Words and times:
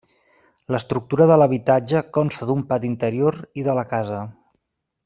L’estructura 0.75 1.27
de 1.33 1.37
l’habitatge 1.41 2.03
consta 2.19 2.49
d’un 2.53 2.67
pati 2.73 2.91
interior 2.95 3.41
i 3.63 3.71
de 3.71 3.81
la 3.83 3.89
casa. 3.95 4.25